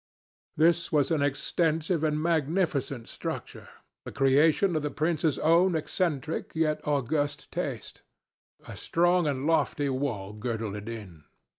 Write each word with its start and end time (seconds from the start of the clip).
This 0.57 0.91
was 0.91 1.11
an 1.11 1.21
extensive 1.21 2.03
and 2.03 2.19
magnificent 2.19 3.07
structure, 3.07 3.69
the 4.03 4.11
creation 4.11 4.75
of 4.75 4.81
the 4.81 4.89
prince's 4.89 5.37
own 5.37 5.75
eccentric 5.75 6.53
yet 6.55 6.81
august 6.87 7.51
taste. 7.51 8.01
A 8.67 8.75
strong 8.75 9.27
and 9.27 9.45
lofty 9.45 9.89
wall 9.89 10.33
girdled 10.33 10.75
it 10.75 10.89
in. 10.89 11.25